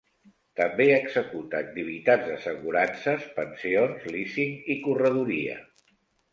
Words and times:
També 0.61 0.87
executa 0.93 1.59
activitats 1.65 2.25
d'assegurances, 2.31 3.29
pensions, 3.37 4.09
leasing, 4.17 4.59
i 4.79 4.83
corredoria. 4.89 5.63